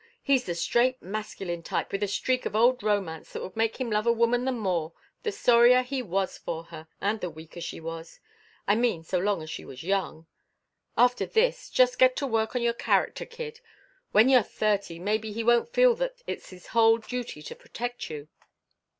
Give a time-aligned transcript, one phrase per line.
[0.23, 3.91] He's the straight masculine type with a streak of old romance that would make him
[3.91, 7.79] love a woman the more, the sorrier he was for her, and the weaker she
[7.79, 8.19] was
[8.67, 10.25] I mean so long as she was young.
[10.97, 13.61] After this, just get to work on your character, kid.
[14.11, 18.27] When you're thirty maybe he won't feel that it's his whole duty to protect you.